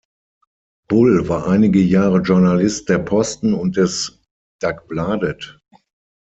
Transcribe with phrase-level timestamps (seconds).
[0.89, 4.19] Bull war einige Jahre Journalist der Posten und des
[4.59, 5.59] Dagbladet.